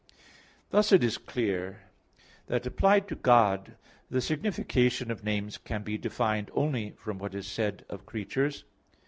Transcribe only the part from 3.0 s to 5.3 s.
to God the signification of